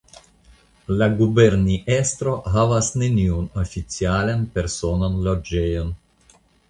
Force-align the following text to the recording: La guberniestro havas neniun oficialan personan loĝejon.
La 1.01 1.07
guberniestro 1.19 2.33
havas 2.55 2.89
neniun 3.01 3.45
oficialan 3.65 4.49
personan 4.57 5.21
loĝejon. 5.29 5.93